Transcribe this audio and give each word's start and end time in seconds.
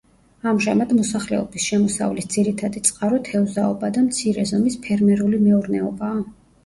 ამჟამად 0.51 0.93
მოსახლეობის 0.99 1.67
შემოსავლის 1.71 2.29
ძირითადი 2.35 2.83
წყარო 2.89 3.19
თევზაობა 3.29 3.93
და 3.99 4.05
მცირე 4.09 4.47
ზომის 4.53 4.79
ფერმერული 4.87 5.43
მეურნეობაა. 5.45 6.17